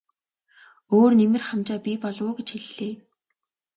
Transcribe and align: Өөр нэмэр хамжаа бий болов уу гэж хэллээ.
Өөр 0.95 1.11
нэмэр 1.19 1.43
хамжаа 1.49 1.79
бий 1.85 1.97
болов 2.03 2.25
уу 2.27 2.33
гэж 2.37 2.49
хэллээ. 2.53 2.93